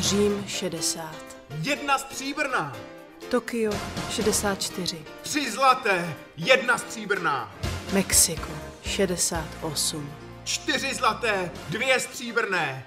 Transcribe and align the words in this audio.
Řím 0.00 0.44
60. 0.48 1.14
Jedna 1.62 1.98
stříbrná. 1.98 2.76
Tokio 3.30 3.72
64. 4.10 5.04
Tři 5.22 5.50
zlaté. 5.50 6.14
Jedna 6.36 6.78
stříbrná. 6.78 7.54
Mexiko 7.92 8.48
68. 8.82 10.12
Čtyři 10.44 10.94
zlaté. 10.94 11.50
Dvě 11.68 12.00
stříbrné. 12.00 12.86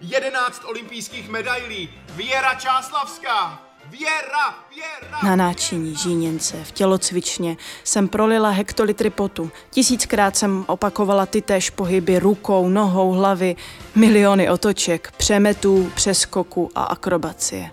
Jedenáct 0.00 0.62
olympijských 0.64 1.28
medailí. 1.28 1.90
Věra 2.08 2.54
Čáslavská. 2.54 3.69
Věra, 3.86 4.64
věra! 4.74 5.18
Na 5.24 5.36
náčiní 5.36 5.96
žíněnce 5.96 6.64
v 6.64 6.72
tělocvičně 6.72 7.56
jsem 7.84 8.08
prolila 8.08 8.50
hektolitry 8.50 9.10
potu. 9.10 9.50
Tisíckrát 9.70 10.36
jsem 10.36 10.64
opakovala 10.68 11.26
ty 11.26 11.42
též 11.42 11.70
pohyby 11.70 12.18
rukou, 12.18 12.68
nohou, 12.68 13.12
hlavy, 13.12 13.56
miliony 13.94 14.50
otoček, 14.50 15.12
přemetů, 15.16 15.92
přeskoku 15.94 16.70
a 16.74 16.82
akrobacie. 16.82 17.70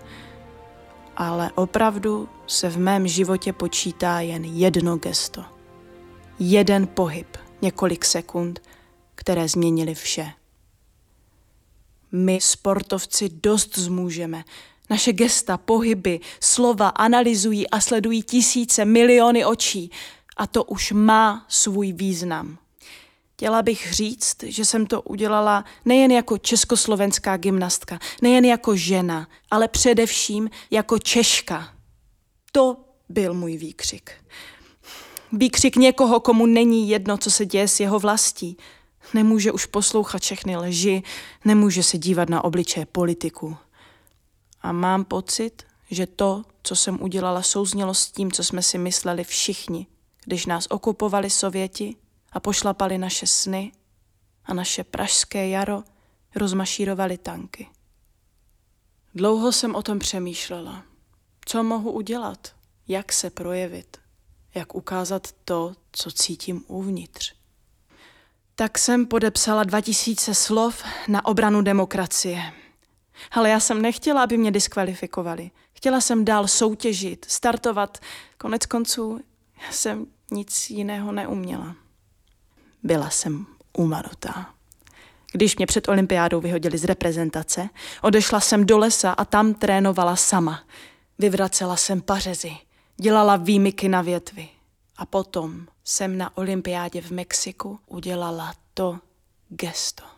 Ale 1.16 1.50
opravdu 1.54 2.28
se 2.46 2.68
v 2.68 2.78
mém 2.78 3.08
životě 3.08 3.52
počítá 3.52 4.20
jen 4.20 4.44
jedno 4.44 4.96
gesto. 4.96 5.44
Jeden 6.38 6.86
pohyb, 6.86 7.36
několik 7.62 8.04
sekund, 8.04 8.62
které 9.14 9.48
změnily 9.48 9.94
vše. 9.94 10.32
My, 12.12 12.38
sportovci, 12.40 13.28
dost 13.28 13.78
zmůžeme, 13.78 14.44
naše 14.90 15.12
gesta, 15.12 15.56
pohyby, 15.56 16.20
slova 16.40 16.88
analyzují 16.88 17.70
a 17.70 17.80
sledují 17.80 18.22
tisíce, 18.22 18.84
miliony 18.84 19.44
očí 19.44 19.90
a 20.36 20.46
to 20.46 20.64
už 20.64 20.92
má 20.92 21.44
svůj 21.48 21.92
význam. 21.92 22.58
Chtěla 23.34 23.62
bych 23.62 23.92
říct, 23.92 24.36
že 24.42 24.64
jsem 24.64 24.86
to 24.86 25.02
udělala 25.02 25.64
nejen 25.84 26.10
jako 26.10 26.38
československá 26.38 27.36
gymnastka, 27.36 27.98
nejen 28.22 28.44
jako 28.44 28.76
žena, 28.76 29.28
ale 29.50 29.68
především 29.68 30.50
jako 30.70 30.98
Češka. 30.98 31.74
To 32.52 32.76
byl 33.08 33.34
můj 33.34 33.56
výkřik. 33.56 34.10
Výkřik 35.32 35.76
někoho, 35.76 36.20
komu 36.20 36.46
není 36.46 36.88
jedno, 36.88 37.18
co 37.18 37.30
se 37.30 37.46
děje 37.46 37.68
s 37.68 37.80
jeho 37.80 37.98
vlastí. 37.98 38.56
Nemůže 39.14 39.52
už 39.52 39.66
poslouchat 39.66 40.22
všechny 40.22 40.56
leži, 40.56 41.02
nemůže 41.44 41.82
se 41.82 41.98
dívat 41.98 42.28
na 42.28 42.44
obličeje 42.44 42.86
politiku. 42.86 43.56
A 44.60 44.72
mám 44.72 45.04
pocit, 45.04 45.62
že 45.90 46.06
to, 46.06 46.44
co 46.62 46.76
jsem 46.76 47.02
udělala, 47.02 47.42
souznělo 47.42 47.94
s 47.94 48.10
tím, 48.10 48.32
co 48.32 48.44
jsme 48.44 48.62
si 48.62 48.78
mysleli 48.78 49.24
všichni, 49.24 49.86
když 50.24 50.46
nás 50.46 50.66
okupovali 50.70 51.30
Sověti 51.30 51.96
a 52.32 52.40
pošlapali 52.40 52.98
naše 52.98 53.26
sny 53.26 53.72
a 54.44 54.54
naše 54.54 54.84
pražské 54.84 55.48
jaro 55.48 55.82
rozmašírovali 56.34 57.18
tanky. 57.18 57.68
Dlouho 59.14 59.52
jsem 59.52 59.74
o 59.74 59.82
tom 59.82 59.98
přemýšlela. 59.98 60.82
Co 61.44 61.62
mohu 61.62 61.92
udělat? 61.92 62.54
Jak 62.88 63.12
se 63.12 63.30
projevit? 63.30 63.96
Jak 64.54 64.74
ukázat 64.74 65.28
to, 65.44 65.74
co 65.92 66.10
cítím 66.10 66.64
uvnitř? 66.66 67.34
Tak 68.54 68.78
jsem 68.78 69.06
podepsala 69.06 69.64
2000 69.64 70.34
slov 70.34 70.82
na 71.08 71.26
obranu 71.26 71.62
demokracie. 71.62 72.52
Ale 73.30 73.50
já 73.50 73.60
jsem 73.60 73.82
nechtěla, 73.82 74.22
aby 74.22 74.38
mě 74.38 74.50
diskvalifikovali. 74.50 75.50
Chtěla 75.72 76.00
jsem 76.00 76.24
dál 76.24 76.48
soutěžit, 76.48 77.26
startovat. 77.28 77.98
Konec 78.38 78.66
konců 78.66 79.20
já 79.66 79.72
jsem 79.72 80.06
nic 80.30 80.70
jiného 80.70 81.12
neuměla. 81.12 81.76
Byla 82.82 83.10
jsem 83.10 83.46
umarutá. 83.72 84.54
Když 85.32 85.56
mě 85.56 85.66
před 85.66 85.88
olympiádou 85.88 86.40
vyhodili 86.40 86.78
z 86.78 86.84
reprezentace, 86.84 87.68
odešla 88.02 88.40
jsem 88.40 88.66
do 88.66 88.78
lesa 88.78 89.12
a 89.12 89.24
tam 89.24 89.54
trénovala 89.54 90.16
sama. 90.16 90.64
Vyvracela 91.18 91.76
jsem 91.76 92.00
pařezy, 92.00 92.56
dělala 92.96 93.36
výmyky 93.36 93.88
na 93.88 94.02
větvy. 94.02 94.48
A 94.96 95.06
potom 95.06 95.66
jsem 95.84 96.18
na 96.18 96.36
olympiádě 96.36 97.00
v 97.00 97.10
Mexiku 97.10 97.80
udělala 97.86 98.54
to 98.74 98.98
gesto. 99.48 100.17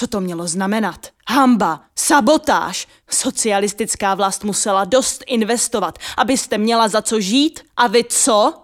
Co 0.00 0.06
to 0.06 0.20
mělo 0.20 0.46
znamenat? 0.48 1.06
Hamba, 1.28 1.84
sabotáž. 1.96 2.88
Socialistická 3.10 4.14
vlast 4.14 4.44
musela 4.44 4.84
dost 4.84 5.24
investovat, 5.26 5.98
abyste 6.16 6.58
měla 6.58 6.88
za 6.88 7.02
co 7.02 7.20
žít. 7.20 7.60
A 7.76 7.86
vy 7.86 8.04
co? 8.04 8.54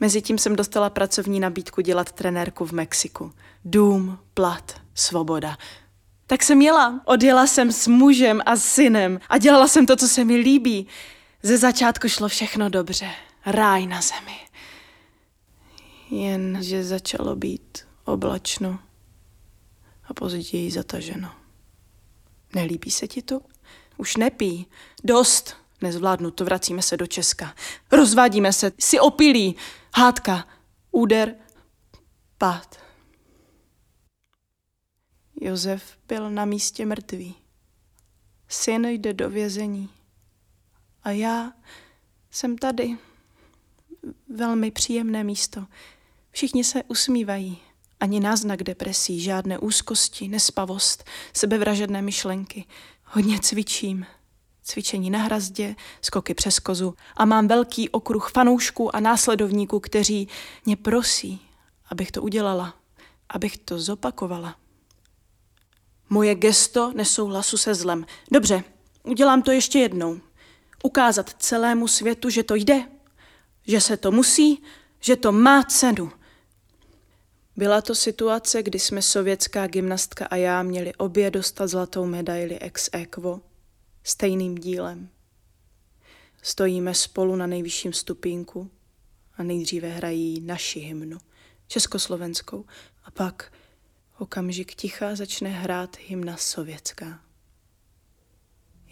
Mezitím 0.00 0.38
jsem 0.38 0.56
dostala 0.56 0.90
pracovní 0.90 1.40
nabídku 1.40 1.80
dělat 1.80 2.12
trenérku 2.12 2.64
v 2.64 2.72
Mexiku. 2.72 3.32
Dům, 3.64 4.18
plat, 4.34 4.80
svoboda. 4.94 5.56
Tak 6.26 6.42
jsem 6.42 6.62
jela. 6.62 7.00
Odjela 7.04 7.46
jsem 7.46 7.72
s 7.72 7.86
mužem 7.86 8.40
a 8.46 8.56
synem 8.56 9.20
a 9.28 9.38
dělala 9.38 9.68
jsem 9.68 9.86
to, 9.86 9.96
co 9.96 10.08
se 10.08 10.24
mi 10.24 10.36
líbí. 10.36 10.86
Ze 11.42 11.58
začátku 11.58 12.08
šlo 12.08 12.28
všechno 12.28 12.68
dobře. 12.68 13.10
Ráj 13.46 13.86
na 13.86 14.00
zemi. 14.00 14.36
Jenže 16.10 16.84
začalo 16.84 17.36
být 17.36 17.78
oblačno 18.04 18.78
a 20.06 20.14
později 20.14 20.70
zataženo. 20.70 21.34
Nelíbí 22.54 22.90
se 22.90 23.08
ti 23.08 23.22
to? 23.22 23.40
Už 23.96 24.16
nepí. 24.16 24.66
Dost. 25.04 25.56
Nezvládnu 25.80 26.30
to, 26.30 26.44
vracíme 26.44 26.82
se 26.82 26.96
do 26.96 27.06
Česka. 27.06 27.54
Rozvádíme 27.92 28.52
se, 28.52 28.72
si 28.78 29.00
opilí. 29.00 29.56
Hádka, 29.94 30.48
úder, 30.90 31.36
pád. 32.38 32.80
Josef 35.40 35.98
byl 36.08 36.30
na 36.30 36.44
místě 36.44 36.86
mrtvý. 36.86 37.34
Syn 38.48 38.84
jde 38.84 39.12
do 39.12 39.30
vězení. 39.30 39.90
A 41.02 41.10
já 41.10 41.52
jsem 42.30 42.58
tady. 42.58 42.98
Velmi 44.28 44.70
příjemné 44.70 45.24
místo. 45.24 45.66
Všichni 46.30 46.64
se 46.64 46.82
usmívají. 46.82 47.58
Ani 48.00 48.20
náznak 48.20 48.62
depresí, 48.62 49.20
žádné 49.20 49.58
úzkosti, 49.58 50.28
nespavost, 50.28 51.04
sebevražedné 51.32 52.02
myšlenky. 52.02 52.64
Hodně 53.04 53.38
cvičím. 53.40 54.06
Cvičení 54.62 55.10
na 55.10 55.18
hrazdě, 55.18 55.76
skoky 56.00 56.34
přes 56.34 56.58
kozu 56.58 56.94
a 57.16 57.24
mám 57.24 57.48
velký 57.48 57.90
okruh 57.90 58.30
fanoušků 58.30 58.96
a 58.96 59.00
následovníků, 59.00 59.80
kteří 59.80 60.28
mě 60.66 60.76
prosí, 60.76 61.40
abych 61.88 62.12
to 62.12 62.22
udělala, 62.22 62.74
abych 63.28 63.58
to 63.58 63.78
zopakovala. 63.78 64.56
Moje 66.10 66.34
gesto 66.34 66.92
nesouhlasu 66.94 67.56
se 67.56 67.74
zlem. 67.74 68.06
Dobře, 68.30 68.64
udělám 69.02 69.42
to 69.42 69.50
ještě 69.50 69.78
jednou. 69.78 70.20
Ukázat 70.82 71.34
celému 71.38 71.88
světu, 71.88 72.30
že 72.30 72.42
to 72.42 72.54
jde, 72.54 72.88
že 73.66 73.80
se 73.80 73.96
to 73.96 74.10
musí, 74.10 74.62
že 75.00 75.16
to 75.16 75.32
má 75.32 75.62
cenu– 75.62 76.12
byla 77.56 77.82
to 77.82 77.94
situace, 77.94 78.62
kdy 78.62 78.78
jsme 78.78 79.02
sovětská 79.02 79.66
gymnastka 79.66 80.26
a 80.26 80.36
já 80.36 80.62
měli 80.62 80.94
obě 80.94 81.30
dostat 81.30 81.66
zlatou 81.66 82.06
medaili 82.06 82.58
ex 82.58 82.90
equo 82.92 83.40
stejným 84.02 84.54
dílem. 84.54 85.08
Stojíme 86.42 86.94
spolu 86.94 87.36
na 87.36 87.46
nejvyšším 87.46 87.92
stupínku 87.92 88.70
a 89.36 89.42
nejdříve 89.42 89.88
hrají 89.88 90.40
naši 90.40 90.80
hymnu, 90.80 91.18
československou, 91.66 92.64
a 93.04 93.10
pak 93.10 93.52
okamžik 94.18 94.74
ticha 94.74 95.16
začne 95.16 95.48
hrát 95.48 95.96
hymna 96.06 96.36
sovětská. 96.36 97.20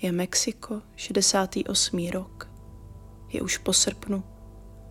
Je 0.02 0.12
Mexiko, 0.12 0.82
68. 0.96 2.08
rok. 2.08 2.50
Je 3.28 3.42
už 3.42 3.58
po 3.58 3.72
srpnu. 3.72 4.24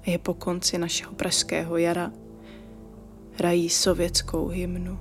Je 0.05 0.17
po 0.17 0.33
konci 0.33 0.77
našeho 0.77 1.13
pražského 1.13 1.77
jara 1.77 2.11
hrají 3.37 3.69
sovětskou 3.69 4.47
hymnu 4.47 4.99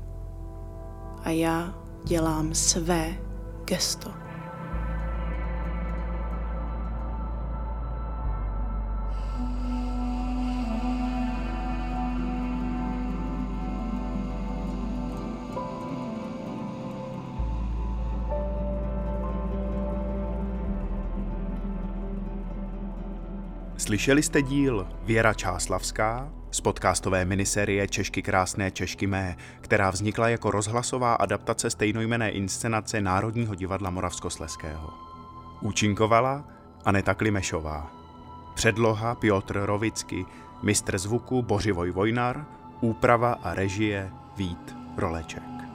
a 1.22 1.30
já 1.30 1.74
dělám 2.04 2.54
své 2.54 3.14
gesto. 3.64 4.10
Slyšeli 23.76 24.22
jste 24.22 24.42
díl 24.42 24.88
Věra 25.02 25.34
Čáslavská 25.34 26.39
z 26.50 26.60
podcastové 26.60 27.24
miniserie 27.24 27.88
Češky 27.88 28.22
krásné 28.22 28.70
Češky 28.70 29.06
mé, 29.06 29.36
která 29.60 29.90
vznikla 29.90 30.28
jako 30.28 30.50
rozhlasová 30.50 31.14
adaptace 31.14 31.70
stejnojmené 31.70 32.30
inscenace 32.30 33.00
Národního 33.00 33.54
divadla 33.54 33.90
Moravskosleského. 33.90 34.90
Účinkovala 35.60 36.44
Aneta 36.84 37.14
Klimešová. 37.14 37.90
Předloha 38.54 39.14
Piotr 39.14 39.60
Rovicky, 39.64 40.26
mistr 40.62 40.98
zvuku 40.98 41.42
Bořivoj 41.42 41.90
Vojnar, 41.90 42.46
úprava 42.80 43.32
a 43.32 43.54
režie 43.54 44.10
Vít 44.36 44.76
Roleček. 44.96 45.69